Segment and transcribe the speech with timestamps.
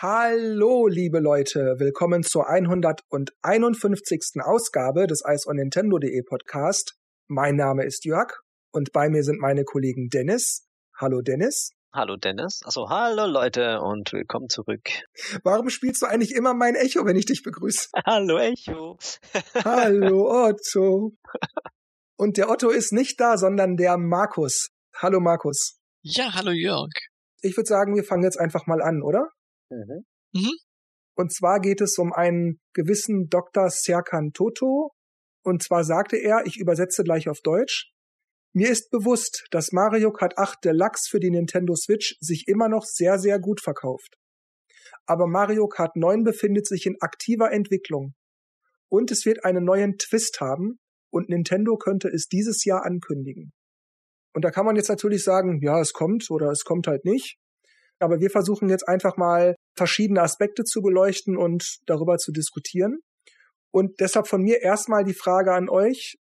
[0.00, 4.40] Hallo, liebe Leute, willkommen zur 151.
[4.42, 6.94] Ausgabe des Eis on Nintendo.de Podcast.
[7.26, 8.32] Mein Name ist Jörg
[8.72, 10.66] und bei mir sind meine Kollegen Dennis.
[10.96, 11.77] Hallo Dennis.
[11.90, 12.60] Hallo Dennis.
[12.64, 14.90] Also hallo Leute und willkommen zurück.
[15.42, 17.88] Warum spielst du eigentlich immer mein Echo, wenn ich dich begrüße?
[18.04, 18.98] Hallo Echo.
[19.64, 21.12] hallo Otto.
[22.18, 24.68] Und der Otto ist nicht da, sondern der Markus.
[24.96, 25.78] Hallo Markus.
[26.02, 26.90] Ja, hallo Jörg.
[27.40, 29.30] Ich würde sagen, wir fangen jetzt einfach mal an, oder?
[29.70, 30.04] Mhm.
[30.34, 30.52] Mhm.
[31.16, 33.70] Und zwar geht es um einen gewissen Dr.
[33.70, 34.90] Serkan Toto.
[35.42, 37.90] Und zwar sagte er, ich übersetze gleich auf Deutsch,
[38.54, 42.84] mir ist bewusst, dass Mario Kart 8 Deluxe für die Nintendo Switch sich immer noch
[42.84, 44.16] sehr, sehr gut verkauft.
[45.06, 48.14] Aber Mario Kart 9 befindet sich in aktiver Entwicklung.
[48.90, 50.78] Und es wird einen neuen Twist haben
[51.10, 53.52] und Nintendo könnte es dieses Jahr ankündigen.
[54.34, 57.36] Und da kann man jetzt natürlich sagen, ja, es kommt oder es kommt halt nicht.
[57.98, 63.00] Aber wir versuchen jetzt einfach mal verschiedene Aspekte zu beleuchten und darüber zu diskutieren.
[63.70, 66.16] Und deshalb von mir erstmal die Frage an euch,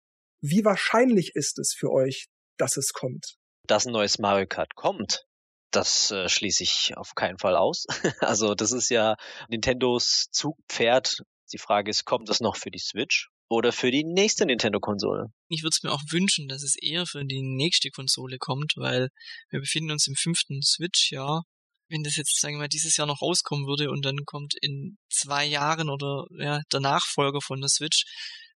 [0.44, 2.28] wie wahrscheinlich ist es für euch,
[2.58, 3.36] dass es kommt?
[3.66, 5.26] Dass ein neues Mario Kart kommt,
[5.72, 7.86] das äh, schließe ich auf keinen Fall aus.
[8.20, 9.16] also das ist ja
[9.48, 11.24] Nintendos Zugpferd.
[11.54, 15.28] Die Frage ist, kommt das noch für die Switch oder für die nächste Nintendo-Konsole?
[15.48, 19.10] Ich würde es mir auch wünschen, dass es eher für die nächste Konsole kommt, weil
[19.50, 21.44] wir befinden uns im fünften Switch-Jahr
[21.90, 24.98] wenn das jetzt, sagen wir mal, dieses Jahr noch rauskommen würde und dann kommt in
[25.12, 28.06] zwei Jahren oder ja, der Nachfolger von der Switch,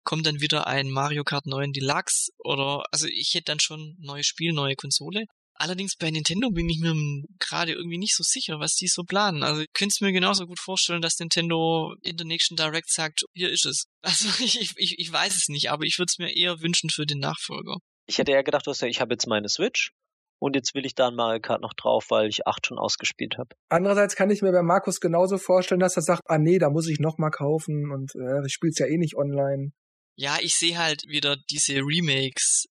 [0.06, 4.26] kommt dann wieder ein Mario Kart 9 Deluxe oder, also ich hätte dann schon neues
[4.26, 5.26] Spiel, neue Konsole.
[5.58, 6.94] Allerdings bei Nintendo bin ich mir
[7.40, 9.42] gerade irgendwie nicht so sicher, was die so planen.
[9.42, 13.24] Also ich könnte es mir genauso gut vorstellen, dass Nintendo in der nächsten Direct sagt,
[13.34, 13.86] hier ist es.
[14.02, 17.06] Also ich, ich, ich weiß es nicht, aber ich würde es mir eher wünschen für
[17.06, 17.78] den Nachfolger.
[18.06, 19.92] Ich hätte eher gedacht, dass ich habe jetzt meine Switch
[20.40, 23.38] und jetzt will ich da ein Mario Kart noch drauf, weil ich acht schon ausgespielt
[23.38, 23.56] habe.
[23.70, 26.88] Andererseits kann ich mir bei Markus genauso vorstellen, dass er sagt, ah nee, da muss
[26.88, 29.72] ich noch mal kaufen und äh, ich spiel's ja eh nicht online.
[30.18, 32.66] Ja, ich sehe halt wieder diese Remakes.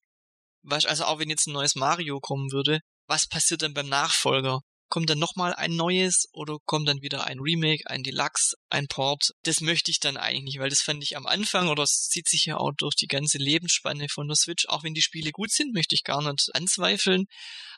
[0.62, 4.60] Weißt, also auch wenn jetzt ein neues Mario kommen würde, was passiert dann beim Nachfolger?
[4.88, 9.30] Kommt dann nochmal ein neues oder kommt dann wieder ein Remake, ein Deluxe, ein Port?
[9.42, 12.28] Das möchte ich dann eigentlich nicht, weil das fand ich am Anfang oder es zieht
[12.28, 14.66] sich ja auch durch die ganze Lebensspanne von der Switch.
[14.68, 17.26] Auch wenn die Spiele gut sind, möchte ich gar nicht anzweifeln.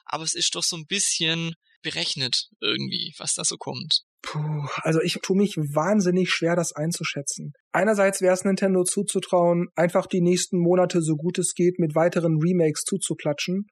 [0.05, 4.03] Aber es ist doch so ein bisschen berechnet irgendwie, was da so kommt.
[4.23, 7.53] Puh, also ich tue mich wahnsinnig schwer, das einzuschätzen.
[7.73, 12.39] Einerseits wäre es Nintendo zuzutrauen, einfach die nächsten Monate so gut es geht mit weiteren
[12.41, 13.67] Remakes zuzuklatschen.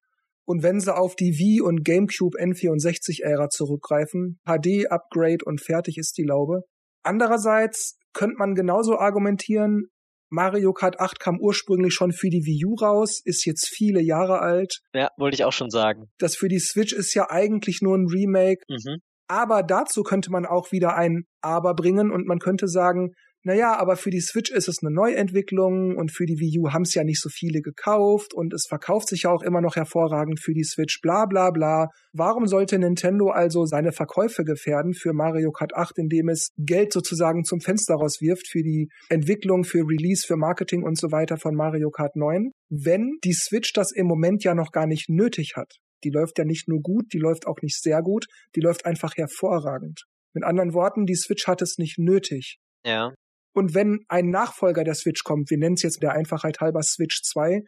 [0.46, 6.24] Und wenn sie auf die Wii und GameCube N64-Ära zurückgreifen, HD-Upgrade und fertig ist die
[6.24, 6.62] Laube.
[7.02, 9.88] Andererseits könnte man genauso argumentieren,
[10.30, 14.40] Mario Kart 8 kam ursprünglich schon für die Wii U raus, ist jetzt viele Jahre
[14.40, 14.80] alt.
[14.92, 16.10] Ja, wollte ich auch schon sagen.
[16.18, 18.64] Das für die Switch ist ja eigentlich nur ein Remake.
[18.68, 18.98] Mhm.
[19.28, 23.14] Aber dazu könnte man auch wieder ein Aber bringen und man könnte sagen,
[23.46, 26.82] naja, aber für die Switch ist es eine Neuentwicklung und für die Wii U haben
[26.82, 30.40] es ja nicht so viele gekauft und es verkauft sich ja auch immer noch hervorragend
[30.40, 31.88] für die Switch, bla bla bla.
[32.14, 37.44] Warum sollte Nintendo also seine Verkäufe gefährden für Mario Kart 8, indem es Geld sozusagen
[37.44, 41.90] zum Fenster rauswirft für die Entwicklung, für Release, für Marketing und so weiter von Mario
[41.90, 45.83] Kart 9, wenn die Switch das im Moment ja noch gar nicht nötig hat?
[46.04, 49.16] Die läuft ja nicht nur gut, die läuft auch nicht sehr gut, die läuft einfach
[49.16, 50.04] hervorragend.
[50.34, 52.58] Mit anderen Worten, die Switch hat es nicht nötig.
[52.84, 53.14] Ja.
[53.54, 57.22] Und wenn ein Nachfolger der Switch kommt, wir nennen es jetzt der Einfachheit halber Switch
[57.22, 57.62] 2,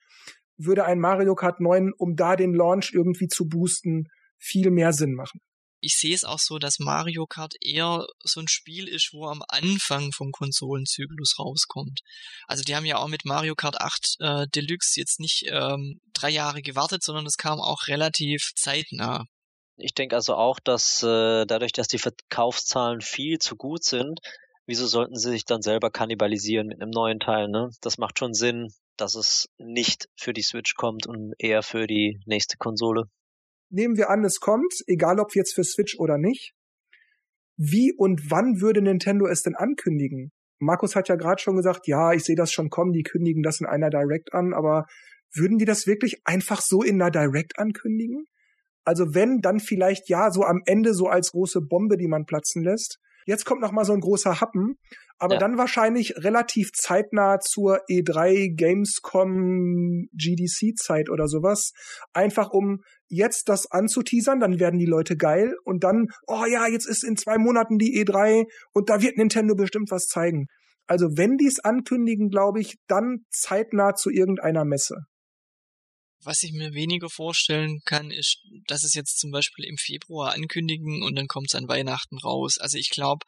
[0.58, 4.04] würde ein Mario Kart 9, um da den Launch irgendwie zu boosten,
[4.38, 5.40] viel mehr Sinn machen.
[5.86, 9.44] Ich sehe es auch so, dass Mario Kart eher so ein Spiel ist, wo am
[9.46, 12.00] Anfang vom Konsolenzyklus rauskommt.
[12.48, 16.30] Also die haben ja auch mit Mario Kart 8 äh, Deluxe jetzt nicht ähm, drei
[16.30, 19.26] Jahre gewartet, sondern es kam auch relativ zeitnah.
[19.76, 24.18] Ich denke also auch, dass äh, dadurch, dass die Verkaufszahlen viel zu gut sind,
[24.66, 27.70] wieso sollten sie sich dann selber kannibalisieren mit einem neuen Teil, ne?
[27.80, 32.18] Das macht schon Sinn, dass es nicht für die Switch kommt und eher für die
[32.26, 33.04] nächste Konsole.
[33.70, 36.54] Nehmen wir an, es kommt, egal ob jetzt für Switch oder nicht.
[37.56, 40.30] Wie und wann würde Nintendo es denn ankündigen?
[40.58, 43.60] Markus hat ja gerade schon gesagt, ja, ich sehe das schon kommen, die kündigen das
[43.60, 44.86] in einer Direct an, aber
[45.34, 48.24] würden die das wirklich einfach so in einer Direct ankündigen?
[48.84, 52.62] Also wenn, dann vielleicht ja, so am Ende so als große Bombe, die man platzen
[52.62, 52.98] lässt.
[53.26, 54.76] Jetzt kommt noch mal so ein großer Happen,
[55.18, 55.40] aber Ja.
[55.40, 61.72] dann wahrscheinlich relativ zeitnah zur E3 Gamescom GDC Zeit oder sowas,
[62.12, 66.86] einfach um jetzt das anzuteasern, dann werden die Leute geil und dann, oh ja, jetzt
[66.86, 70.46] ist in zwei Monaten die E3 und da wird Nintendo bestimmt was zeigen.
[70.86, 75.06] Also wenn die es ankündigen, glaube ich, dann zeitnah zu irgendeiner Messe.
[76.26, 81.04] Was ich mir weniger vorstellen kann, ist, dass es jetzt zum Beispiel im Februar ankündigen
[81.04, 82.58] und dann kommt es an Weihnachten raus.
[82.58, 83.24] Also ich glaube,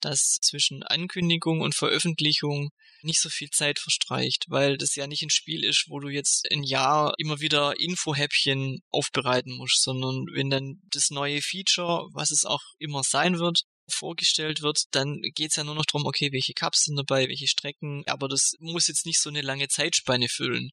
[0.00, 2.68] dass zwischen Ankündigung und Veröffentlichung
[3.00, 6.46] nicht so viel Zeit verstreicht, weil das ja nicht ein Spiel ist, wo du jetzt
[6.52, 12.44] ein Jahr immer wieder Infohäppchen aufbereiten musst, sondern wenn dann das neue Feature, was es
[12.44, 16.84] auch immer sein wird, vorgestellt wird, dann geht's ja nur noch drum, okay, welche Cups
[16.84, 20.70] sind dabei, welche Strecken, aber das muss jetzt nicht so eine lange Zeitspanne füllen.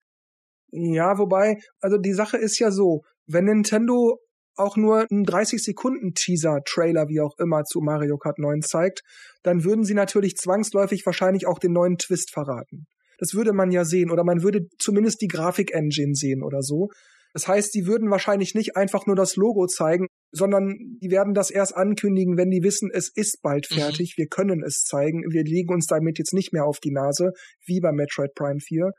[0.72, 4.20] Ja, wobei, also die Sache ist ja so, wenn Nintendo
[4.56, 9.02] auch nur einen 30 Sekunden Teaser, Trailer, wie auch immer zu Mario Kart 9 zeigt,
[9.42, 12.86] dann würden sie natürlich zwangsläufig wahrscheinlich auch den neuen Twist verraten.
[13.20, 16.90] Das würde man ja sehen oder man würde zumindest die Grafik-Engine sehen oder so.
[17.34, 21.52] Das heißt, die würden wahrscheinlich nicht einfach nur das Logo zeigen, sondern die werden das
[21.52, 23.76] erst ankündigen, wenn die wissen, es ist bald Mhm.
[23.76, 27.32] fertig, wir können es zeigen, wir legen uns damit jetzt nicht mehr auf die Nase,
[27.66, 28.92] wie bei Metroid Prime 4.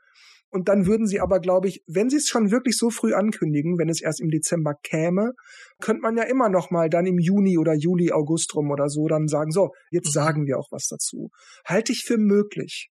[0.51, 3.77] Und dann würden sie aber, glaube ich, wenn sie es schon wirklich so früh ankündigen,
[3.77, 5.31] wenn es erst im Dezember käme,
[5.79, 9.07] könnte man ja immer noch mal dann im Juni oder Juli, August rum oder so
[9.07, 10.11] dann sagen, so, jetzt Mhm.
[10.11, 11.29] sagen wir auch was dazu.
[11.65, 12.89] Halte ich für möglich.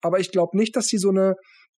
[0.00, 1.34] Aber ich glaube nicht, dass sie so eine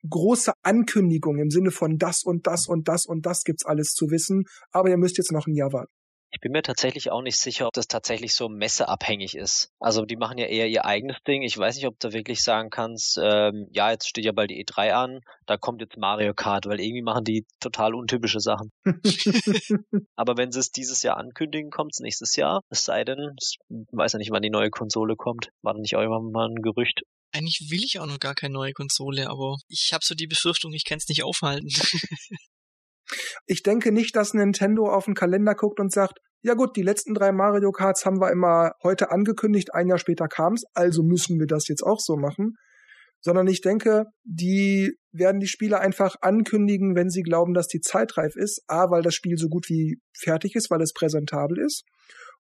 [0.07, 4.11] große Ankündigung im Sinne von das und das und das und das gibt's alles zu
[4.11, 5.91] wissen, aber ihr müsst jetzt noch ein Jahr warten.
[6.31, 9.71] Ich bin mir tatsächlich auch nicht sicher, ob das tatsächlich so messeabhängig ist.
[9.79, 11.41] Also die machen ja eher ihr eigenes Ding.
[11.41, 14.63] Ich weiß nicht, ob du wirklich sagen kannst, ähm, ja, jetzt steht ja bald die
[14.63, 18.71] E3 an, da kommt jetzt Mario Kart, weil irgendwie machen die total untypische Sachen.
[20.15, 22.61] Aber wenn sie es dieses Jahr ankündigen, kommt es nächstes Jahr.
[22.69, 23.57] Es sei denn, ich
[23.91, 25.49] weiß ja nicht, wann die neue Konsole kommt.
[25.63, 27.01] War da nicht irgendwann mal ein Gerücht?
[27.31, 30.73] Eigentlich will ich auch noch gar keine neue Konsole, aber ich habe so die Befürchtung,
[30.73, 31.69] ich kann es nicht aufhalten.
[33.45, 37.13] Ich denke nicht, dass Nintendo auf den Kalender guckt und sagt, ja gut, die letzten
[37.13, 41.47] drei Mario Karts haben wir immer heute angekündigt, ein Jahr später kam's, also müssen wir
[41.47, 42.55] das jetzt auch so machen.
[43.21, 48.37] Sondern ich denke, die werden die Spiele einfach ankündigen, wenn sie glauben, dass die zeitreif
[48.37, 48.61] ist.
[48.67, 51.83] A, weil das Spiel so gut wie fertig ist, weil es präsentabel ist.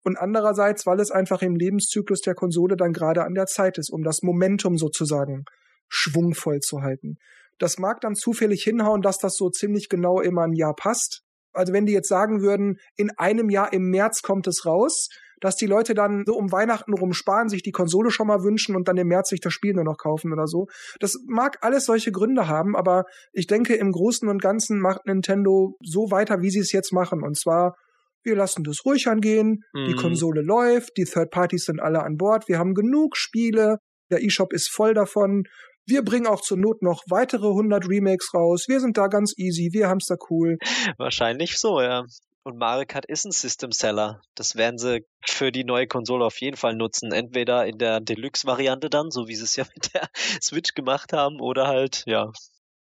[0.02, 3.90] Und andererseits, weil es einfach im Lebenszyklus der Konsole dann gerade an der Zeit ist,
[3.90, 5.44] um das Momentum sozusagen
[5.88, 7.16] schwungvoll zu halten.
[7.58, 11.22] Das mag dann zufällig hinhauen, dass das so ziemlich genau immer ein Jahr passt.
[11.52, 15.08] Also wenn die jetzt sagen würden, in einem Jahr im März kommt es raus,
[15.40, 18.76] dass die Leute dann so um Weihnachten rum sparen, sich die Konsole schon mal wünschen
[18.76, 20.66] und dann im März sich das Spiel nur noch kaufen oder so.
[21.00, 25.76] Das mag alles solche Gründe haben, aber ich denke, im Großen und Ganzen macht Nintendo
[25.82, 27.22] so weiter, wie sie es jetzt machen.
[27.22, 27.74] Und zwar,
[28.22, 29.96] wir lassen das ruhig angehen, die Mhm.
[29.96, 33.78] Konsole läuft, die Third Parties sind alle an Bord, wir haben genug Spiele,
[34.12, 35.44] der eShop ist voll davon.
[35.86, 38.66] Wir bringen auch zur Not noch weitere 100 Remakes raus.
[38.68, 39.70] Wir sind da ganz easy.
[39.72, 40.58] Wir haben's da cool.
[40.96, 42.04] Wahrscheinlich so, ja.
[42.44, 44.20] Und Mario Kart ist ein System Seller.
[44.34, 47.12] Das werden sie für die neue Konsole auf jeden Fall nutzen.
[47.12, 50.08] Entweder in der Deluxe-Variante dann, so wie sie es ja mit der
[50.42, 52.32] Switch gemacht haben, oder halt, ja.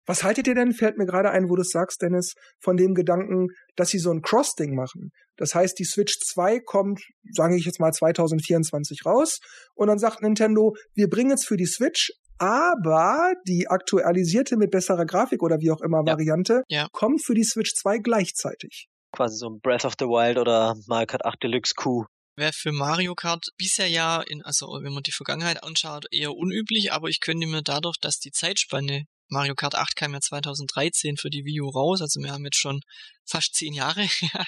[0.07, 2.95] Was haltet ihr denn, fällt mir gerade ein, wo du es sagst, Dennis, von dem
[2.95, 5.13] Gedanken, dass sie so ein Cross-Ding machen?
[5.37, 7.01] Das heißt, die Switch 2 kommt,
[7.31, 9.41] sage ich jetzt mal, 2024 raus
[9.75, 15.05] und dann sagt Nintendo, wir bringen es für die Switch, aber die aktualisierte mit besserer
[15.07, 16.15] Grafik oder wie auch immer Ja.
[16.15, 16.89] Variante Ja.
[16.91, 18.89] kommt für die Switch 2 gleichzeitig.
[19.13, 22.05] Quasi so ein Breath of the Wild oder Mario Kart 8 Deluxe Q.
[22.37, 26.93] Wäre für Mario Kart bisher ja, in, also wenn man die Vergangenheit anschaut, eher unüblich,
[26.93, 31.29] aber ich könnte mir dadurch, dass die Zeitspanne, Mario Kart 8 kam ja 2013 für
[31.29, 32.81] die Wii U raus, also wir haben jetzt schon
[33.29, 34.45] fast zehn Jahre ja,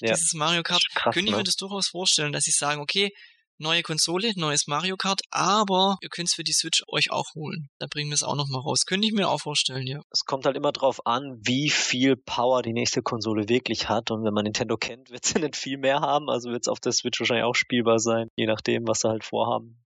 [0.00, 0.14] Ja.
[0.14, 1.38] dieses Mario Kart, Krass, könnte ich ne?
[1.38, 3.10] mir das durchaus vorstellen, dass sie sagen, okay,
[3.58, 7.68] neue Konsole, neues Mario Kart, aber ihr könnt es für die Switch euch auch holen.
[7.78, 8.84] Da bringen wir es auch nochmal raus.
[8.86, 10.00] Könnte ich mir auch vorstellen, ja.
[10.10, 14.10] Es kommt halt immer drauf an, wie viel Power die nächste Konsole wirklich hat.
[14.10, 16.28] Und wenn man Nintendo kennt, wird sie nicht viel mehr haben.
[16.28, 19.24] Also wird es auf der Switch wahrscheinlich auch spielbar sein, je nachdem, was sie halt
[19.24, 19.84] vorhaben.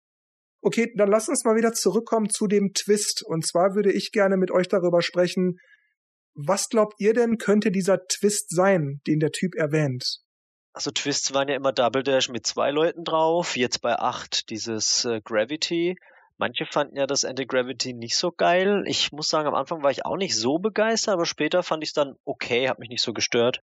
[0.61, 3.23] Okay, dann lass uns mal wieder zurückkommen zu dem Twist.
[3.25, 5.59] Und zwar würde ich gerne mit euch darüber sprechen,
[6.35, 10.21] was glaubt ihr denn, könnte dieser Twist sein, den der Typ erwähnt?
[10.79, 13.57] Also Twists waren ja immer Double Dash mit zwei Leuten drauf.
[13.57, 15.97] Jetzt bei acht dieses äh, Gravity.
[16.37, 18.85] Manche fanden ja das Anti-Gravity nicht so geil.
[18.87, 21.89] Ich muss sagen, am Anfang war ich auch nicht so begeistert, aber später fand ich
[21.89, 23.59] es dann okay, hat mich nicht so gestört.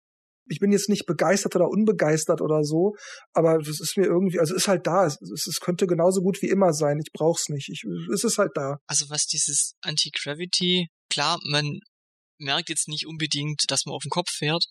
[0.50, 2.98] Ich bin jetzt nicht begeistert oder unbegeistert oder so,
[3.31, 5.05] aber es ist mir irgendwie, also es ist halt da.
[5.05, 7.00] Es, es, es könnte genauso gut wie immer sein.
[7.00, 7.69] Ich brauch's nicht.
[7.69, 8.79] Ich, es ist halt da.
[8.88, 11.79] Also was dieses Anti-Gravity, klar, man
[12.38, 14.65] merkt jetzt nicht unbedingt, dass man auf den Kopf fährt.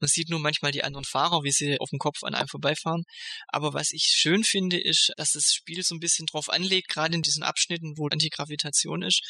[0.00, 3.04] Man sieht nur manchmal die anderen Fahrer, wie sie auf dem Kopf an einem vorbeifahren.
[3.48, 7.14] Aber was ich schön finde, ist, dass das Spiel so ein bisschen drauf anlegt, gerade
[7.14, 9.22] in diesen Abschnitten, wo Antigravitation ist,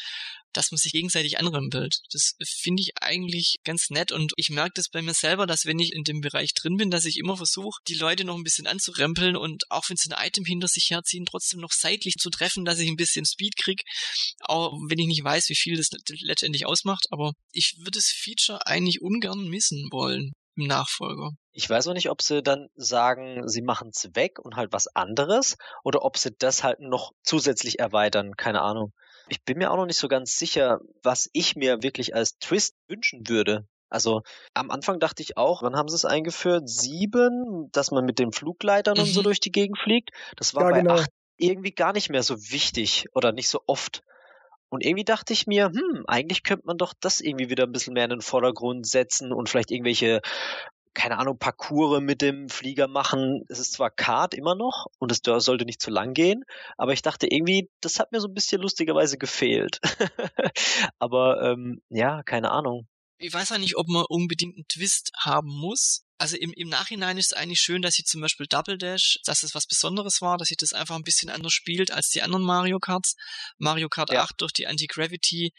[0.53, 2.01] dass man sich gegenseitig anrempelt.
[2.13, 5.79] Das finde ich eigentlich ganz nett und ich merke das bei mir selber, dass wenn
[5.79, 8.67] ich in dem Bereich drin bin, dass ich immer versuche, die Leute noch ein bisschen
[8.67, 12.65] anzurempeln und auch wenn sie ein Item hinter sich herziehen, trotzdem noch seitlich zu treffen,
[12.65, 13.83] dass ich ein bisschen Speed kriege,
[14.41, 15.91] auch wenn ich nicht weiß, wie viel das
[16.21, 17.07] letztendlich ausmacht.
[17.11, 21.31] Aber ich würde das Feature eigentlich ungern missen wollen im Nachfolger.
[21.53, 24.89] Ich weiß auch nicht, ob sie dann sagen, sie machen es weg und halt was
[24.89, 28.93] anderes oder ob sie das halt noch zusätzlich erweitern, keine Ahnung.
[29.29, 32.75] Ich bin mir auch noch nicht so ganz sicher, was ich mir wirklich als Twist
[32.89, 33.67] wünschen würde.
[33.91, 34.23] Also
[34.55, 36.69] am Anfang dachte ich auch, wann haben sie es eingeführt?
[36.69, 39.25] Sieben, dass man mit den Flugleitern und so mhm.
[39.25, 40.11] durch die Gegend fliegt.
[40.37, 40.95] Das war ja, bei genau.
[40.95, 44.03] acht irgendwie gar nicht mehr so wichtig oder nicht so oft.
[44.71, 47.95] Und irgendwie dachte ich mir, hm, eigentlich könnte man doch das irgendwie wieder ein bisschen
[47.95, 50.21] mehr in den Vordergrund setzen und vielleicht irgendwelche,
[50.95, 53.45] keine Ahnung, Parcours mit dem Flieger machen.
[53.49, 56.45] Es ist zwar Kart immer noch und es sollte nicht zu lang gehen,
[56.77, 59.81] aber ich dachte irgendwie, das hat mir so ein bisschen lustigerweise gefehlt.
[60.99, 62.87] aber ähm, ja, keine Ahnung
[63.19, 66.05] ich weiß ja nicht, ob man unbedingt einen Twist haben muss.
[66.19, 69.43] Also im, im Nachhinein ist es eigentlich schön, dass sie zum Beispiel Double Dash, dass
[69.43, 72.45] es was Besonderes war, dass sie das einfach ein bisschen anders spielt als die anderen
[72.45, 73.15] Mario Karts.
[73.59, 74.23] Mario Kart ja.
[74.23, 75.53] 8 durch die Anti-Gravity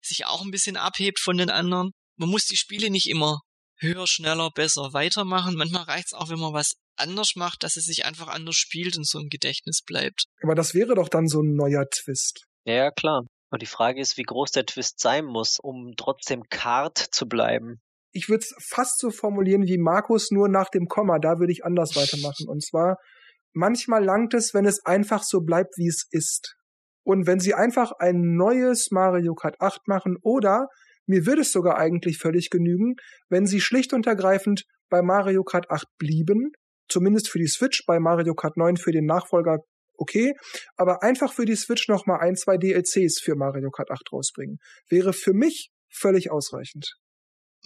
[0.00, 1.92] sich auch ein bisschen abhebt von den anderen.
[2.16, 3.40] Man muss die Spiele nicht immer
[3.78, 5.56] höher, schneller, besser weitermachen.
[5.56, 8.96] Manchmal reicht es auch, wenn man was anders macht, dass es sich einfach anders spielt
[8.96, 10.24] und so im Gedächtnis bleibt.
[10.42, 12.44] Aber das wäre doch dann so ein neuer Twist.
[12.64, 13.24] Ja, klar.
[13.50, 17.80] Und die Frage ist, wie groß der Twist sein muss, um trotzdem Kart zu bleiben.
[18.10, 21.18] Ich würde es fast so formulieren wie Markus, nur nach dem Komma.
[21.18, 22.48] Da würde ich anders weitermachen.
[22.48, 22.96] Und zwar,
[23.52, 26.56] manchmal langt es, wenn es einfach so bleibt, wie es ist.
[27.04, 30.68] Und wenn sie einfach ein neues Mario Kart 8 machen oder
[31.06, 32.96] mir würde es sogar eigentlich völlig genügen,
[33.28, 36.52] wenn sie schlicht und ergreifend bei Mario Kart 8 blieben,
[36.88, 39.58] zumindest für die Switch, bei Mario Kart 9 für den Nachfolger
[39.96, 40.34] okay,
[40.76, 44.58] aber einfach für die Switch noch mal ein, zwei DLCs für Mario Kart 8 rausbringen.
[44.88, 46.96] Wäre für mich völlig ausreichend.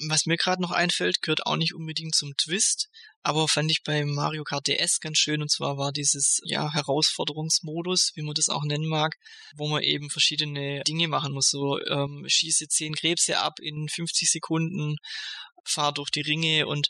[0.06, 2.88] Was mir gerade noch einfällt, gehört auch nicht unbedingt zum Twist,
[3.22, 5.42] aber fand ich bei Mario Kart DS ganz schön.
[5.42, 9.16] Und zwar war dieses ja Herausforderungsmodus, wie man das auch nennen mag,
[9.56, 14.30] wo man eben verschiedene Dinge machen muss, so ähm, schieße zehn Krebse ab in 50
[14.30, 14.96] Sekunden,
[15.64, 16.88] fahr durch die Ringe und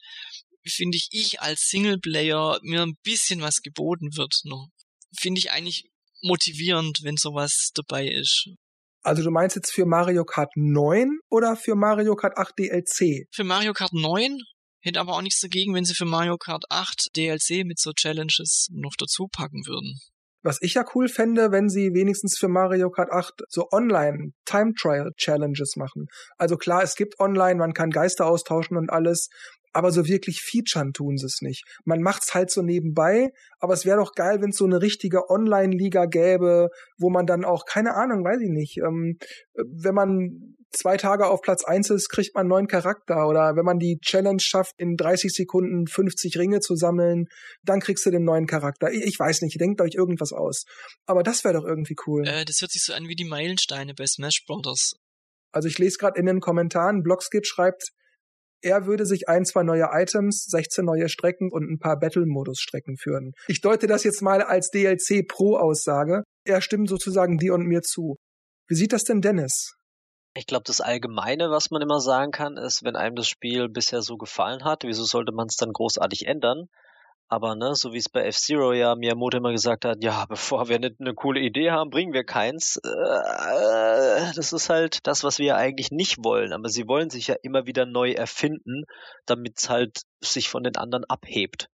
[0.67, 4.69] finde ich ich als Singleplayer mir ein bisschen was geboten wird noch.
[5.19, 5.85] Finde ich eigentlich
[6.23, 8.51] motivierend, wenn sowas dabei ist.
[9.09, 13.27] Also du meinst jetzt für Mario Kart 9 oder für Mario Kart 8 DLC?
[13.33, 14.37] Für Mario Kart 9
[14.81, 18.69] hätte aber auch nichts dagegen, wenn sie für Mario Kart 8 DLC mit so Challenges
[18.71, 19.99] noch dazu packen würden.
[20.43, 24.75] Was ich ja cool fände, wenn sie wenigstens für Mario Kart 8 so online Time
[24.79, 26.09] Trial Challenges machen.
[26.37, 29.31] Also klar, es gibt online, man kann Geister austauschen und alles,
[29.73, 31.65] aber so wirklich featuren tun sie es nicht.
[31.85, 35.31] Man macht's halt so nebenbei, aber es wäre doch geil, wenn es so eine richtige
[35.31, 39.19] Online-Liga gäbe, wo man dann auch, keine Ahnung, weiß ich nicht, ähm,
[39.55, 43.27] wenn man zwei Tage auf Platz eins ist, kriegt man einen neuen Charakter.
[43.29, 47.27] Oder wenn man die Challenge schafft, in 30 Sekunden 50 Ringe zu sammeln,
[47.63, 48.91] dann kriegst du den neuen Charakter.
[48.93, 50.65] Ich, ich weiß nicht, denkt euch irgendwas aus.
[51.07, 52.27] Aber das wäre doch irgendwie cool.
[52.27, 54.95] Äh, das hört sich so an wie die Meilensteine bei Smash Brothers.
[55.53, 57.93] Also ich lese gerade in den Kommentaren, Blockskit schreibt,
[58.63, 63.33] er würde sich ein, zwei neue Items, 16 neue Strecken und ein paar Battle-Modus-Strecken führen.
[63.47, 66.23] Ich deute das jetzt mal als DLC Pro-Aussage.
[66.45, 68.17] Er stimmt sozusagen dir und mir zu.
[68.69, 69.75] Wie sieht das denn Dennis?
[70.35, 74.03] Ich glaube, das Allgemeine, was man immer sagen kann, ist, wenn einem das Spiel bisher
[74.03, 76.67] so gefallen hat, wieso sollte man es dann großartig ändern?
[77.31, 80.79] Aber ne, so wie es bei F-Zero ja Miyamoto immer gesagt hat, ja, bevor wir
[80.79, 82.81] nicht eine coole Idee haben, bringen wir keins.
[82.83, 86.55] Äh, das ist halt das, was wir eigentlich nicht wollen.
[86.55, 88.85] Aber sie wollen sich ja immer wieder neu erfinden,
[89.27, 91.69] damit es halt sich von den anderen abhebt.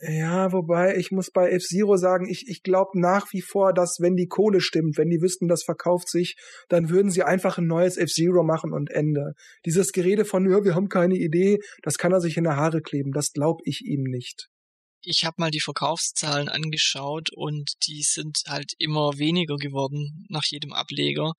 [0.00, 4.16] Ja, wobei ich muss bei F-Zero sagen, ich, ich glaube nach wie vor, dass wenn
[4.16, 6.36] die Kohle stimmt, wenn die wüssten, das verkauft sich,
[6.68, 9.34] dann würden sie einfach ein neues F-Zero machen und Ende.
[9.64, 12.80] Dieses Gerede von, ja, wir haben keine Idee, das kann er sich in der Haare
[12.80, 14.48] kleben, das glaube ich ihm nicht.
[15.02, 20.72] Ich habe mal die Verkaufszahlen angeschaut und die sind halt immer weniger geworden nach jedem
[20.72, 21.32] Ableger.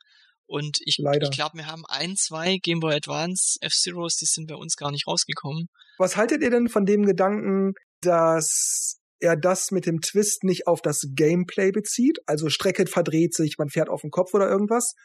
[0.45, 4.55] Und ich, ich glaube, wir haben ein, zwei Game Boy Advance F-Zeros, die sind bei
[4.55, 5.67] uns gar nicht rausgekommen.
[5.97, 10.81] Was haltet ihr denn von dem Gedanken, dass er das mit dem Twist nicht auf
[10.81, 14.95] das Gameplay bezieht, also Strecke verdreht sich, man fährt auf den Kopf oder irgendwas,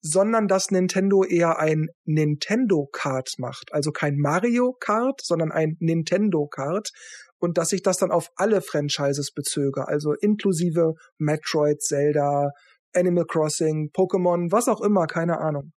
[0.00, 6.46] sondern dass Nintendo eher ein Nintendo Kart macht, also kein Mario Kart, sondern ein Nintendo
[6.46, 6.90] Kart
[7.38, 12.50] und dass sich das dann auf alle Franchises bezöge, also inklusive Metroid, Zelda,
[12.94, 15.72] Animal Crossing, Pokémon, was auch immer, keine Ahnung.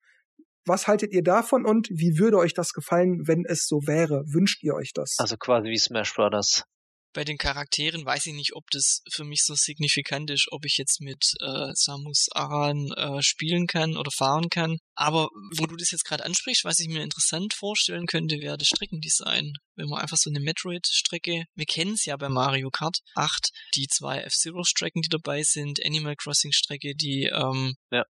[0.66, 4.24] Was haltet ihr davon und wie würde euch das gefallen, wenn es so wäre?
[4.28, 5.16] Wünscht ihr euch das?
[5.18, 6.64] Also quasi wie Smash Brothers
[7.14, 10.78] bei den Charakteren weiß ich nicht, ob das für mich so signifikant ist, ob ich
[10.78, 14.78] jetzt mit äh, Samus Aran äh, spielen kann oder fahren kann.
[14.96, 18.68] Aber wo du das jetzt gerade ansprichst, was ich mir interessant vorstellen könnte, wäre das
[18.68, 19.54] Streckendesign.
[19.76, 23.88] Wenn man einfach so eine Metroid-Strecke, wir kennen es ja bei Mario Kart 8, die
[23.88, 28.04] zwei F-Zero-Strecken, die dabei sind, Animal Crossing-Strecke, die ähm, ja.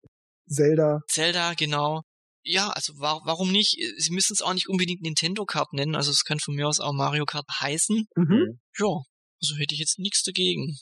[0.48, 1.00] Zelda.
[1.08, 2.02] Zelda, genau
[2.42, 3.76] ja, also wa warum nicht?
[3.98, 6.80] Sie müssen es auch nicht unbedingt Nintendo Kart nennen, also es kann von mir aus
[6.80, 8.06] auch Mario Kart heißen.
[8.16, 8.60] Mhm.
[8.78, 9.02] Ja,
[9.42, 10.76] also hätte ich jetzt nichts dagegen.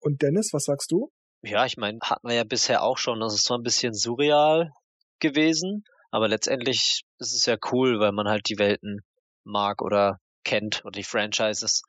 [0.00, 1.10] Und Dennis, was sagst du?
[1.42, 3.20] Ja, ich meine, hatten wir ja bisher auch schon.
[3.20, 4.72] Das ist zwar ein bisschen surreal
[5.20, 9.00] gewesen, aber letztendlich ist es ja cool, weil man halt die Welten
[9.44, 11.82] mag oder kennt oder die Franchises.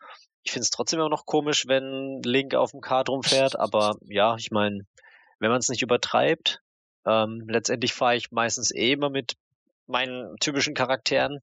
[0.43, 4.36] Ich finde es trotzdem immer noch komisch, wenn Link auf dem Kart rumfährt, aber ja,
[4.38, 4.81] ich meine,
[5.39, 6.62] wenn man es nicht übertreibt,
[7.08, 9.38] ähm, letztendlich fahre ich meistens eh immer mit
[9.88, 11.40] meinen typischen Charakteren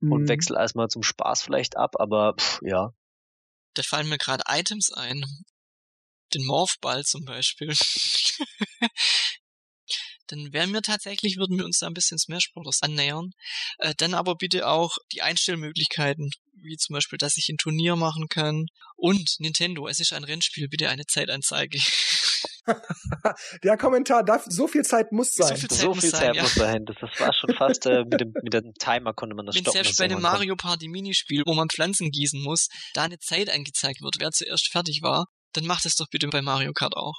[0.00, 0.12] mhm.
[0.12, 2.92] und wechsle erstmal zum Spaß vielleicht ab, aber pff, ja.
[3.74, 5.24] Da fallen mir gerade Items ein.
[6.34, 7.72] Den Morphball zum Beispiel.
[10.28, 12.82] dann wären wir tatsächlich, würden wir uns da ein bisschen Smash Bros.
[12.82, 13.32] annähern.
[13.78, 18.28] Äh, dann aber bitte auch die Einstellmöglichkeiten, wie zum Beispiel, dass ich ein Turnier machen
[18.28, 18.66] kann.
[18.96, 21.78] Und Nintendo, es ist ein Rennspiel, bitte eine Zeitanzeige.
[23.64, 25.48] Der Kommentar darf, so viel Zeit muss sein.
[25.48, 26.42] So viel Zeit, so muss, viel sein, Zeit ja.
[26.42, 26.84] muss sein.
[26.84, 29.62] Das, das war schon fast, äh, mit, dem, mit dem Timer konnte man das Wenn
[29.62, 29.78] stoppen.
[29.78, 33.50] Wenn selbst bei einem Mario Party Minispiel, wo man Pflanzen gießen muss, da eine Zeit
[33.50, 37.14] angezeigt wird, wer zuerst fertig war, dann macht es doch bitte bei Mario Kart auch.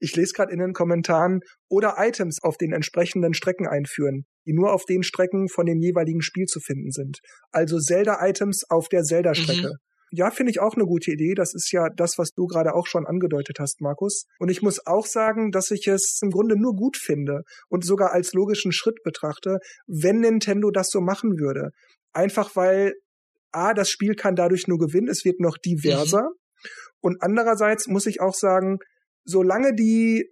[0.00, 4.72] Ich lese gerade in den Kommentaren oder Items auf den entsprechenden Strecken einführen, die nur
[4.72, 7.18] auf den Strecken von dem jeweiligen Spiel zu finden sind.
[7.50, 9.68] Also Zelda-Items auf der Zelda-Strecke.
[9.68, 9.87] Mhm.
[10.10, 11.34] Ja, finde ich auch eine gute Idee.
[11.34, 14.24] Das ist ja das, was du gerade auch schon angedeutet hast, Markus.
[14.38, 18.12] Und ich muss auch sagen, dass ich es im Grunde nur gut finde und sogar
[18.12, 21.70] als logischen Schritt betrachte, wenn Nintendo das so machen würde.
[22.12, 22.94] Einfach weil
[23.52, 26.22] A, das Spiel kann dadurch nur gewinnen, es wird noch diverser.
[26.22, 26.38] Mhm.
[27.00, 28.78] Und andererseits muss ich auch sagen,
[29.24, 30.30] solange die,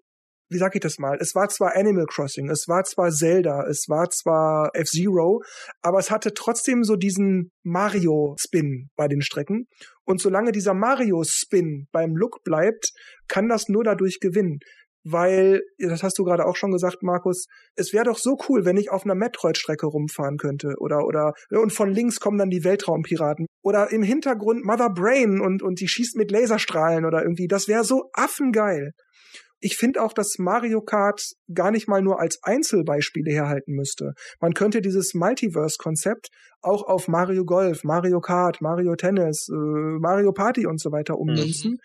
[0.48, 3.86] wie sag ich das mal, es war zwar Animal Crossing, es war zwar Zelda, es
[3.88, 5.42] war zwar F-Zero,
[5.82, 9.66] aber es hatte trotzdem so diesen Mario-Spin bei den Strecken.
[10.04, 12.92] Und solange dieser Mario-Spin beim Look bleibt,
[13.28, 14.60] kann das nur dadurch gewinnen
[15.08, 18.76] weil, das hast du gerade auch schon gesagt, Markus, es wäre doch so cool, wenn
[18.76, 23.46] ich auf einer Metroid-Strecke rumfahren könnte oder, oder, und von links kommen dann die Weltraumpiraten
[23.62, 27.84] oder im Hintergrund Mother Brain und, und die schießt mit Laserstrahlen oder irgendwie, das wäre
[27.84, 28.94] so affengeil.
[29.60, 34.12] Ich finde auch, dass Mario Kart gar nicht mal nur als Einzelbeispiele herhalten müsste.
[34.40, 36.28] Man könnte dieses Multiverse-Konzept
[36.60, 41.72] auch auf Mario Golf, Mario Kart, Mario Tennis, äh, Mario Party und so weiter ummünzen.
[41.72, 41.78] Mhm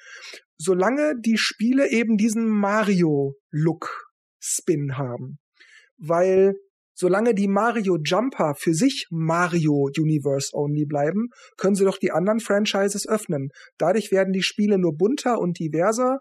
[0.61, 5.39] solange die Spiele eben diesen Mario-Look-Spin haben.
[5.97, 6.53] Weil
[6.93, 12.39] solange die Mario Jumper für sich Mario Universe only bleiben, können sie doch die anderen
[12.39, 13.49] Franchises öffnen.
[13.77, 16.19] Dadurch werden die Spiele nur bunter und diverser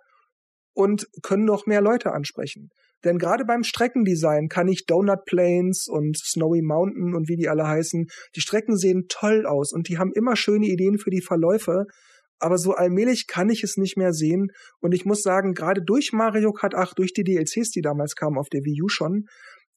[0.74, 2.70] und können noch mehr Leute ansprechen.
[3.04, 7.66] Denn gerade beim Streckendesign kann ich Donut Plains und Snowy Mountain und wie die alle
[7.66, 8.06] heißen,
[8.36, 11.86] die Strecken sehen toll aus und die haben immer schöne Ideen für die Verläufe,
[12.38, 14.48] aber so allmählich kann ich es nicht mehr sehen.
[14.80, 18.38] Und ich muss sagen, gerade durch Mario Kart 8, durch die DLCs, die damals kamen
[18.38, 19.26] auf der Wii U schon,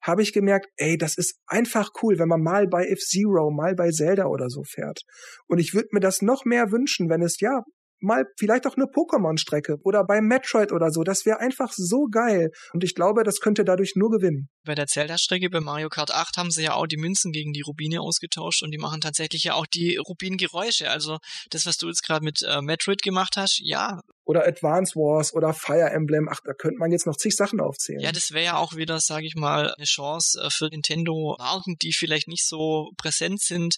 [0.02, 3.90] habe ich gemerkt, ey, das ist einfach cool, wenn man mal bei F-Zero, mal bei
[3.90, 5.02] Zelda oder so fährt.
[5.48, 7.64] Und ich würde mir das noch mehr wünschen, wenn es ja
[8.04, 11.04] mal vielleicht auch eine Pokémon-Strecke oder bei Metroid oder so.
[11.04, 12.52] Das wäre einfach so geil.
[12.74, 14.50] Und ich glaube, das könnte dadurch nur gewinnen.
[14.66, 17.62] Bei der Zelda-Strecke bei Mario Kart 8 haben sie ja auch die Münzen gegen die
[17.62, 20.90] Rubine ausgetauscht und die machen tatsächlich ja auch die Rubingeräusche.
[20.90, 21.18] Also
[21.50, 24.02] das, was du jetzt gerade mit äh, Metroid gemacht hast, ja.
[24.26, 26.30] Oder Advance Wars oder Fire Emblem.
[26.32, 28.00] Ach, da könnte man jetzt noch zig Sachen aufzählen.
[28.00, 31.78] Ja, das wäre ja auch wieder, sage ich mal, eine Chance äh, für Nintendo, Marken,
[31.82, 33.76] die vielleicht nicht so präsent sind,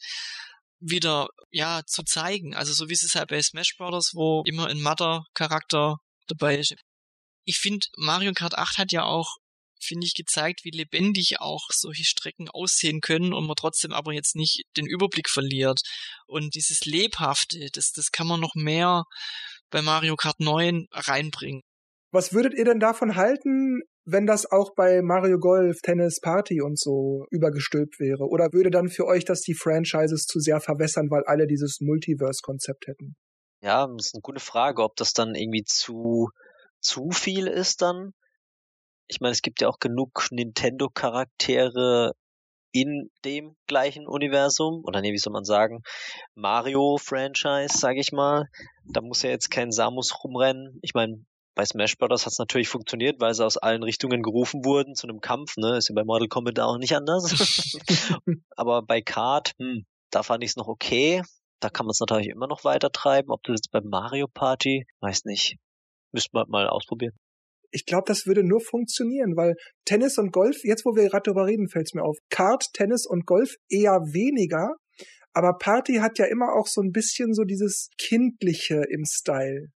[0.87, 2.55] wieder ja zu zeigen.
[2.55, 6.75] Also so wie es ist halt bei Smash Bros., wo immer ein Mother-Charakter dabei ist.
[7.43, 9.35] Ich finde, Mario Kart 8 hat ja auch,
[9.79, 14.35] finde ich, gezeigt, wie lebendig auch solche Strecken aussehen können und man trotzdem aber jetzt
[14.35, 15.81] nicht den Überblick verliert.
[16.27, 19.03] Und dieses Lebhafte, das, das kann man noch mehr
[19.69, 21.61] bei Mario Kart 9 reinbringen.
[22.11, 26.79] Was würdet ihr denn davon halten, wenn das auch bei Mario Golf, Tennis, Party und
[26.79, 28.27] so übergestülpt wäre?
[28.27, 32.87] Oder würde dann für euch das die Franchises zu sehr verwässern, weil alle dieses Multiverse-Konzept
[32.87, 33.15] hätten?
[33.61, 36.29] Ja, das ist eine gute Frage, ob das dann irgendwie zu,
[36.79, 38.13] zu viel ist dann.
[39.07, 42.13] Ich meine, es gibt ja auch genug Nintendo-Charaktere
[42.71, 45.81] in dem gleichen Universum oder nee, wie soll man sagen,
[46.35, 48.49] Mario Franchise, sage ich mal.
[48.83, 50.77] Da muss ja jetzt kein Samus rumrennen.
[50.81, 52.25] Ich meine, Bei Smash Bros.
[52.25, 55.77] hat es natürlich funktioniert, weil sie aus allen Richtungen gerufen wurden zu einem Kampf, ne?
[55.77, 57.77] Ist ja bei Mortal Kombat auch nicht anders.
[58.57, 61.21] Aber bei Kart, hm, da fand ich es noch okay.
[61.61, 63.31] Da kann man es natürlich immer noch weiter treiben.
[63.31, 65.55] Ob das jetzt bei Mario Party, weiß nicht.
[66.11, 67.13] Müsste man mal ausprobieren.
[67.71, 71.45] Ich glaube, das würde nur funktionieren, weil Tennis und Golf, jetzt wo wir gerade darüber
[71.45, 72.17] reden, fällt es mir auf.
[72.29, 74.75] Kart, Tennis und Golf eher weniger.
[75.33, 79.69] Aber Party hat ja immer auch so ein bisschen so dieses Kindliche im Style.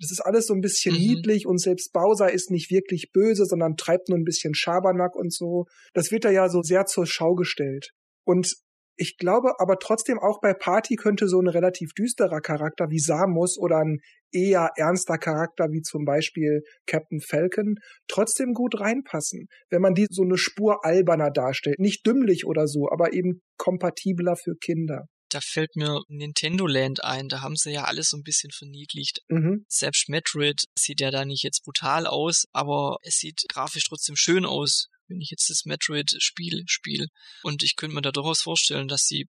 [0.00, 1.00] Das ist alles so ein bisschen mhm.
[1.00, 5.32] niedlich und selbst Bowser ist nicht wirklich böse, sondern treibt nur ein bisschen Schabernack und
[5.32, 5.66] so.
[5.92, 7.90] Das wird da ja so sehr zur Schau gestellt.
[8.24, 8.54] Und
[9.00, 13.56] ich glaube aber trotzdem auch bei Party könnte so ein relativ düsterer Charakter wie Samus
[13.56, 14.00] oder ein
[14.32, 17.76] eher ernster Charakter wie zum Beispiel Captain Falcon
[18.08, 21.78] trotzdem gut reinpassen, wenn man die so eine Spur alberner darstellt.
[21.78, 27.28] Nicht dümmlich oder so, aber eben kompatibler für Kinder da fällt mir Nintendo Land ein,
[27.28, 29.20] da haben sie ja alles so ein bisschen verniedlicht.
[29.28, 29.64] Mhm.
[29.68, 34.44] Selbst Metroid sieht ja da nicht jetzt brutal aus, aber es sieht grafisch trotzdem schön
[34.44, 37.06] aus, wenn ich jetzt das Metroid-Spiel spiele.
[37.42, 39.26] Und ich könnte mir da durchaus vorstellen, dass sie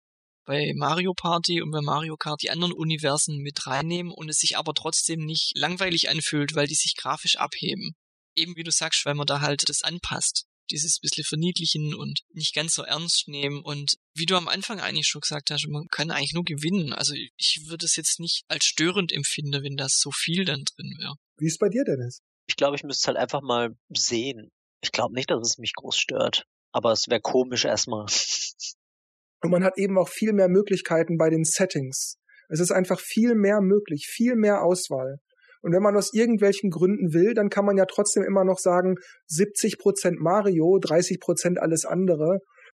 [0.44, 4.56] bei Mario Party und bei Mario Kart die anderen Universen mit reinnehmen und es sich
[4.56, 7.96] aber trotzdem nicht langweilig anfühlt, weil die sich grafisch abheben.
[8.36, 12.54] Eben wie du sagst, weil man da halt das anpasst dieses bisschen verniedlichen und nicht
[12.54, 13.62] ganz so ernst nehmen.
[13.62, 16.92] Und wie du am Anfang eigentlich schon gesagt hast, man kann eigentlich nur gewinnen.
[16.92, 20.94] Also ich würde es jetzt nicht als störend empfinden, wenn das so viel dann drin
[20.98, 21.14] wäre.
[21.38, 22.20] Wie ist bei dir, Dennis?
[22.48, 24.50] Ich glaube, ich müsste es halt einfach mal sehen.
[24.80, 26.44] Ich glaube nicht, dass es mich groß stört.
[26.72, 28.06] Aber es wäre komisch erstmal.
[29.42, 32.18] Und man hat eben auch viel mehr Möglichkeiten bei den Settings.
[32.48, 35.20] Es ist einfach viel mehr möglich, viel mehr Auswahl.
[35.66, 38.94] Und wenn man aus irgendwelchen Gründen will, dann kann man ja trotzdem immer noch sagen,
[39.26, 42.38] 70 Prozent Mario, 30 Prozent alles andere.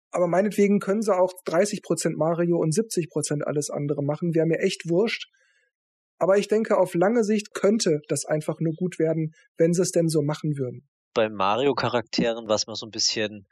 [0.09, 4.33] Aber meinetwegen können sie auch 30 Prozent Mario und 70 Prozent alles andere machen.
[4.33, 5.25] Wäre mir echt wurscht.
[6.17, 9.91] Aber ich denke, auf lange Sicht könnte das einfach nur gut werden, wenn sie es
[9.91, 10.87] denn so machen würden.
[11.13, 13.47] Bei Mario-Charakteren war es mal so ein bisschen,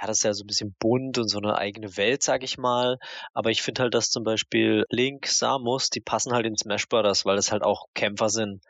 [0.00, 2.58] ja, das ist ja so ein bisschen bunt und so eine eigene Welt, sag ich
[2.58, 2.98] mal.
[3.34, 7.24] Aber ich finde halt, dass zum Beispiel Link, Samus, die passen halt in Smash Bros.,
[7.24, 8.62] weil das halt auch Kämpfer sind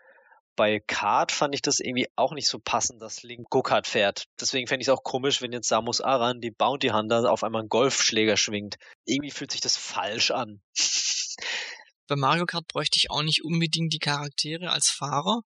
[0.61, 4.27] bei Kart fand ich das irgendwie auch nicht so passend, dass Link Go-Kart fährt.
[4.39, 7.61] Deswegen fände ich es auch komisch, wenn jetzt Samus Aran, die Bounty Hunter, auf einmal
[7.61, 8.77] einen Golfschläger schwingt.
[9.07, 10.61] Irgendwie fühlt sich das falsch an.
[12.09, 15.41] Bei Mario Kart bräuchte ich auch nicht unbedingt die Charaktere als Fahrer,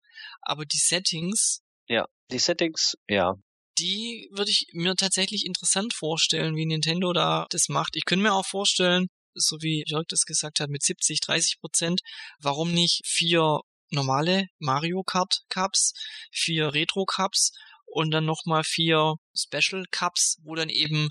[0.43, 1.63] aber die Settings.
[1.89, 3.35] Ja, die Settings, ja.
[3.81, 7.97] Die würde ich mir tatsächlich interessant vorstellen, wie Nintendo da das macht.
[7.97, 12.01] Ich könnte mir auch vorstellen, so wie Jörg das gesagt hat, mit 70, 30 Prozent,
[12.41, 15.95] warum nicht vier normale Mario Kart Cups,
[16.31, 17.53] vier Retro Cups
[17.87, 21.09] und dann nochmal vier Special Cups, wo dann eben,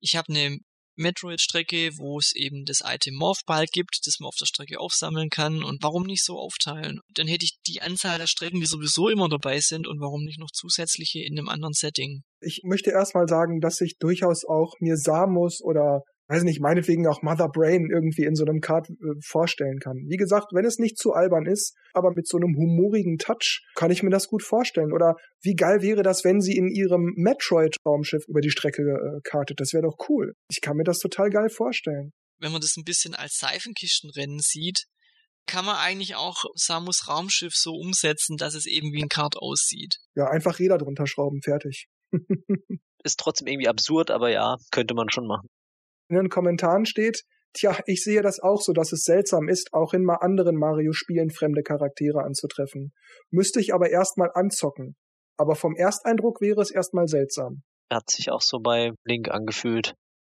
[0.00, 0.58] ich habe eine
[0.96, 5.64] Metroid-Strecke, wo es eben das Item Morphball gibt, das man auf der Strecke aufsammeln kann
[5.64, 7.00] und warum nicht so aufteilen?
[7.14, 10.38] Dann hätte ich die Anzahl der Strecken, die sowieso immer dabei sind und warum nicht
[10.38, 12.22] noch zusätzliche in einem anderen Setting?
[12.40, 17.22] Ich möchte erstmal sagen, dass ich durchaus auch mir Samus oder weiß nicht, meinetwegen auch
[17.22, 20.04] Mother Brain irgendwie in so einem Card äh, vorstellen kann.
[20.08, 23.90] Wie gesagt, wenn es nicht zu albern ist, aber mit so einem humorigen Touch, kann
[23.90, 24.92] ich mir das gut vorstellen.
[24.92, 29.60] Oder wie geil wäre das, wenn sie in ihrem Metroid-Raumschiff über die Strecke äh, kartet?
[29.60, 30.34] Das wäre doch cool.
[30.48, 32.12] Ich kann mir das total geil vorstellen.
[32.38, 34.84] Wenn man das ein bisschen als Seifenkistenrennen sieht,
[35.46, 39.98] kann man eigentlich auch Samus Raumschiff so umsetzen, dass es eben wie ein Kart aussieht.
[40.14, 41.86] Ja, einfach Räder drunter schrauben, fertig.
[43.04, 45.48] ist trotzdem irgendwie absurd, aber ja, könnte man schon machen
[46.08, 47.22] in den Kommentaren steht,
[47.54, 51.30] tja, ich sehe das auch so, dass es seltsam ist, auch in mal anderen Mario-Spielen
[51.30, 52.92] fremde Charaktere anzutreffen.
[53.30, 54.96] Müsste ich aber erstmal anzocken.
[55.36, 57.62] Aber vom Ersteindruck wäre es erstmal seltsam.
[57.92, 59.94] Hat sich auch so bei Link angefühlt.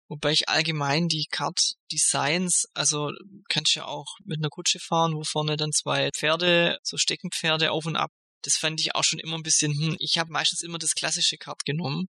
[0.09, 3.11] Wobei ich allgemein die Kart-Designs, also
[3.47, 7.85] kannst ja auch mit einer Kutsche fahren, wo vorne dann zwei Pferde, so Steckenpferde auf
[7.85, 8.09] und ab.
[8.43, 11.37] Das fand ich auch schon immer ein bisschen, hm, ich habe meistens immer das klassische
[11.37, 12.07] Kart genommen.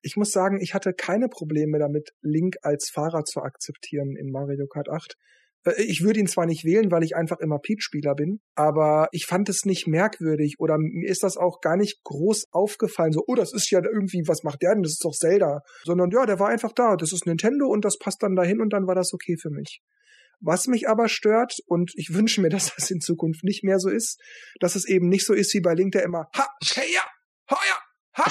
[0.00, 4.66] Ich muss sagen, ich hatte keine Probleme damit, Link als Fahrer zu akzeptieren in Mario
[4.66, 5.16] Kart 8.
[5.64, 9.26] Äh, ich würde ihn zwar nicht wählen, weil ich einfach immer Peach-Spieler bin, aber ich
[9.26, 13.34] fand es nicht merkwürdig oder mir ist das auch gar nicht groß aufgefallen, so, oh,
[13.34, 14.82] das ist ja irgendwie, was macht der denn?
[14.82, 15.62] Das ist doch Zelda.
[15.84, 16.96] Sondern ja, der war einfach da.
[16.96, 19.82] Das ist Nintendo und das passt dann dahin und dann war das okay für mich.
[20.44, 23.88] Was mich aber stört, und ich wünsche mir, dass das in Zukunft nicht mehr so
[23.88, 24.20] ist,
[24.60, 27.02] dass es eben nicht so ist wie bei Link, der immer, ha, hey, ja,
[27.50, 28.30] ha, ja, ha,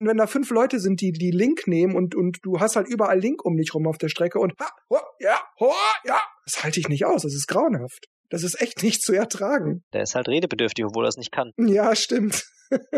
[0.00, 3.18] wenn da fünf Leute sind, die die Link nehmen und, und du hast halt überall
[3.18, 5.72] Link um dich rum auf der Strecke und ha, ho, ja, ho,
[6.04, 8.06] ja, das halte ich nicht aus, das ist grauenhaft.
[8.30, 9.82] Das ist echt nicht zu ertragen.
[9.92, 11.52] Der ist halt redebedürftig, obwohl er es nicht kann.
[11.56, 12.44] Ja, stimmt.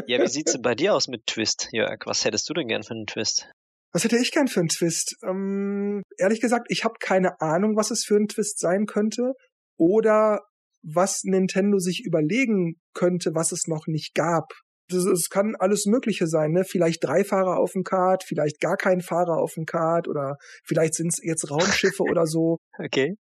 [0.07, 2.01] ja, wie sieht's denn bei dir aus mit Twist, Jörg?
[2.05, 3.49] Was hättest du denn gern für einen Twist?
[3.93, 5.17] Was hätte ich gern für einen Twist?
[5.25, 9.35] Ähm, ehrlich gesagt, ich habe keine Ahnung, was es für ein Twist sein könnte.
[9.77, 10.41] Oder
[10.83, 14.53] was Nintendo sich überlegen könnte, was es noch nicht gab.
[14.93, 16.65] Es kann alles Mögliche sein, ne?
[16.65, 20.95] Vielleicht drei Fahrer auf dem Kart, vielleicht gar kein Fahrer auf dem Kart oder vielleicht
[20.95, 22.59] sind es jetzt Raumschiffe oder so.
[22.83, 23.17] Okay.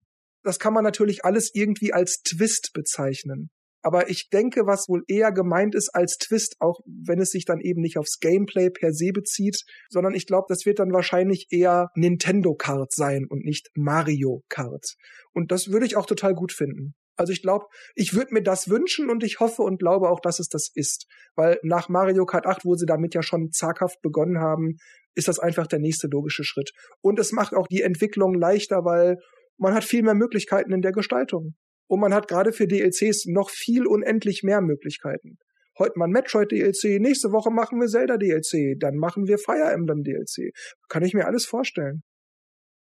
[0.42, 3.50] Das kann man natürlich alles irgendwie als Twist bezeichnen.
[3.84, 7.60] Aber ich denke, was wohl eher gemeint ist als Twist, auch wenn es sich dann
[7.60, 9.58] eben nicht aufs Gameplay per se bezieht,
[9.90, 14.94] sondern ich glaube, das wird dann wahrscheinlich eher Nintendo Kart sein und nicht Mario Kart.
[15.32, 16.94] Und das würde ich auch total gut finden.
[17.16, 20.40] Also ich glaube, ich würde mir das wünschen und ich hoffe und glaube auch, dass
[20.40, 21.06] es das ist.
[21.36, 24.76] Weil nach Mario Kart 8, wo sie damit ja schon zaghaft begonnen haben,
[25.14, 26.72] ist das einfach der nächste logische Schritt.
[27.00, 29.18] Und es macht auch die Entwicklung leichter, weil
[29.58, 31.54] man hat viel mehr Möglichkeiten in der Gestaltung.
[31.86, 35.38] Und man hat gerade für DLCs noch viel unendlich mehr Möglichkeiten.
[35.78, 40.02] Heute mal Metroid DLC, nächste Woche machen wir Zelda DLC, dann machen wir Fire Emblem
[40.02, 40.52] DLC.
[40.88, 42.02] Kann ich mir alles vorstellen.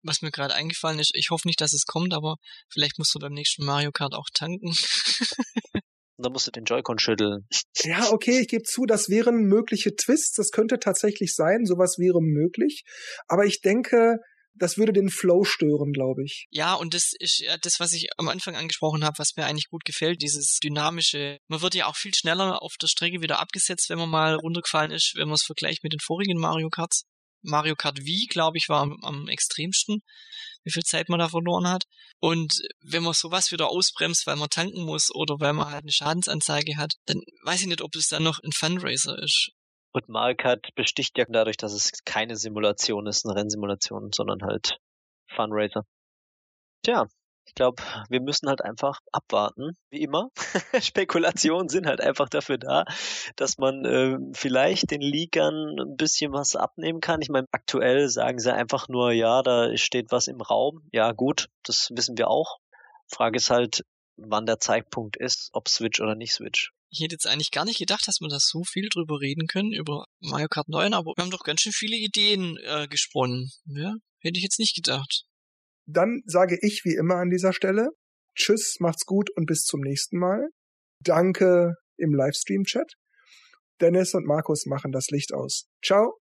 [0.07, 2.37] Was mir gerade eingefallen ist, ich hoffe nicht, dass es kommt, aber
[2.71, 4.69] vielleicht musst du beim nächsten Mario Kart auch tanken.
[6.19, 7.47] Und dann musst du den Joy-Con schütteln.
[7.83, 12.23] Ja, okay, ich gebe zu, das wären mögliche Twists, das könnte tatsächlich sein, sowas wäre
[12.23, 12.85] möglich.
[13.29, 14.17] Aber ich denke,
[14.59, 16.47] das würde den Flow stören, glaube ich.
[16.51, 19.69] Ja, und das ist ja das, was ich am Anfang angesprochen habe, was mir eigentlich
[19.69, 21.39] gut gefällt, dieses dynamische.
[21.49, 24.93] Man wird ja auch viel schneller auf der Strecke wieder abgesetzt, wenn man mal runtergefallen
[24.93, 27.05] ist, wenn man es vergleicht mit den vorigen Mario Karts.
[27.47, 30.03] Mario Kart Wii, glaube ich, war am, am extremsten,
[30.65, 31.85] wie viel Zeit man da verloren hat.
[32.21, 35.93] Und wenn man sowas wieder ausbremst, weil man tanken muss oder weil man halt eine
[35.93, 39.51] Schadensanzeige hat, dann weiß ich nicht, ob es dann noch ein Fundraiser ist.
[39.93, 44.79] Und Mario Kart besticht ja dadurch, dass es keine Simulation ist, eine Rennsimulation, sondern halt
[45.35, 45.85] Funracer.
[46.83, 47.07] Tja,
[47.47, 50.31] ich glaube, wir müssen halt einfach abwarten, wie immer.
[50.81, 52.85] Spekulationen sind halt einfach dafür da,
[53.37, 57.23] dass man äh, vielleicht den Leakern ein bisschen was abnehmen kann.
[57.23, 60.89] Ich meine, aktuell sagen sie einfach nur, ja, da steht was im Raum.
[60.93, 62.59] Ja, gut, das wissen wir auch.
[63.09, 63.85] Frage ist halt,
[64.17, 66.73] wann der Zeitpunkt ist, ob Switch oder nicht Switch.
[66.91, 69.73] Ich hätte jetzt eigentlich gar nicht gedacht, dass wir da so viel drüber reden können,
[69.73, 73.51] über Mario Kart 9, aber wir haben doch ganz schön viele Ideen äh, gesponnen.
[73.67, 73.95] Ja?
[74.21, 75.25] Hätte ich jetzt nicht gedacht.
[75.87, 77.91] Dann sage ich wie immer an dieser Stelle,
[78.37, 80.49] tschüss, macht's gut und bis zum nächsten Mal.
[81.01, 82.95] Danke im Livestream-Chat.
[83.81, 85.67] Dennis und Markus machen das Licht aus.
[85.85, 86.19] Ciao.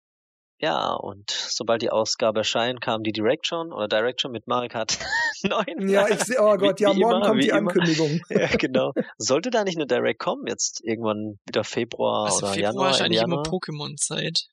[0.59, 4.97] Ja, und sobald die Ausgabe erscheint, kam die Direction oder Direction mit Mario Kart
[5.43, 5.89] 9.
[5.89, 7.59] Ja, ich sehe, oh Gott, wie, ja, wie morgen immer, kommt die immer.
[7.59, 8.21] Ankündigung.
[8.31, 8.93] ja, genau.
[9.19, 12.91] Sollte da nicht eine Direct kommen, jetzt irgendwann wieder Februar also oder Februar Januar?
[12.91, 13.45] ist eigentlich Januar?
[13.45, 14.47] immer Pokémon-Zeit.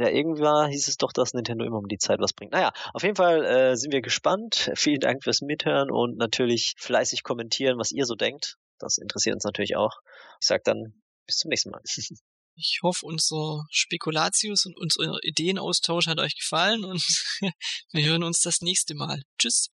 [0.00, 2.52] Ja, irgendwann hieß es doch, dass Nintendo immer um die Zeit was bringt.
[2.52, 4.70] Naja, auf jeden Fall äh, sind wir gespannt.
[4.74, 8.56] Vielen Dank fürs Mithören und natürlich fleißig kommentieren, was ihr so denkt.
[8.78, 10.00] Das interessiert uns natürlich auch.
[10.40, 10.94] Ich sag dann
[11.26, 11.82] bis zum nächsten Mal.
[12.56, 17.02] Ich hoffe, unser Spekulatius und unser Ideenaustausch hat euch gefallen und
[17.92, 19.22] wir hören uns das nächste Mal.
[19.38, 19.70] Tschüss.